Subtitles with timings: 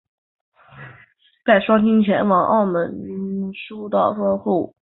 [1.45, 2.99] 带双亲前往澳门
[3.53, 4.75] 输到脱裤